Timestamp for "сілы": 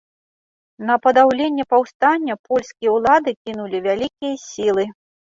4.51-4.93